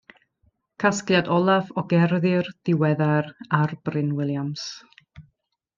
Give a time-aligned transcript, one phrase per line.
[0.83, 3.81] Casgliad olaf o gerddi'r diweddar R.
[3.91, 4.65] Bryn Williams.